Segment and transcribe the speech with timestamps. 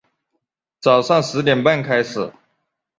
[0.79, 2.33] 早上十点半开始